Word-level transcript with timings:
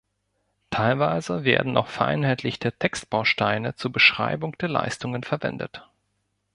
Teilweise 0.71 1.43
werden 1.43 1.77
auch 1.77 1.85
vereinheitlichte 1.89 2.71
Textbausteine 2.71 3.75
zur 3.75 3.91
Beschreibung 3.91 4.57
der 4.57 4.69
Leistungen 4.69 5.21
verwendet. 5.23 5.87